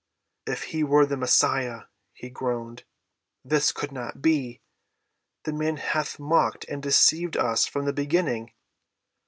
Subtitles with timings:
[0.47, 2.85] "If he were the Messiah," he groaned,
[3.45, 4.59] "this could not be.
[5.43, 8.51] The man hath mocked and deceived us from the beginning!"